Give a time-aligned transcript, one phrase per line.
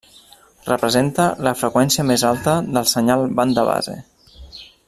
[0.69, 3.99] Representa la freqüència més alta del senyal banda base.